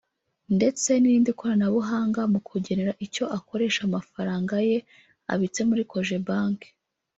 [0.57, 4.77] ndetse n’irindi koranabuhanga mu kugenera icyo akoresha amafaranga ye
[5.33, 6.67] abitse muri Cogebanque